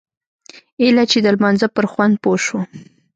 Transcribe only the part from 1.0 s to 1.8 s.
چې د لمانځه